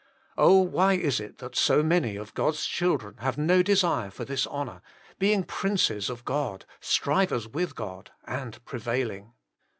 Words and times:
Oh! 0.35 0.59
why 0.61 0.93
is 0.93 1.19
it 1.19 1.37
that 1.37 1.55
so 1.55 1.83
many 1.83 2.15
of 2.15 2.33
God 2.33 2.55
s 2.55 2.65
children 2.65 3.17
have 3.19 3.37
no 3.37 3.61
desire 3.61 4.09
for 4.09 4.25
this 4.25 4.47
honour 4.47 4.81
being 5.19 5.43
princes 5.43 6.09
of 6.09 6.25
God, 6.25 6.65
strivers 6.79 7.47
with 7.47 7.75
God, 7.75 8.09
and 8.25 8.65
prevailing 8.65 9.33